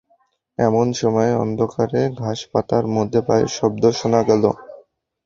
[0.59, 4.43] এমন সময়ে অন্ধকারে ঘাসপাতার মধ্যে পায়ের শব্দ শোনা গেল।